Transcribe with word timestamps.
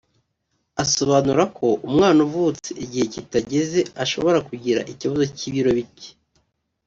Asobanura 0.83 1.43
ko 1.57 1.67
umwana 1.87 2.19
uvutse 2.27 2.69
igihe 2.83 3.05
kitageze 3.13 3.79
ashobora 4.03 4.37
kugira 4.47 4.79
ikibazo 4.91 5.23
cy’ibiro 5.37 5.71
bike 5.79 6.09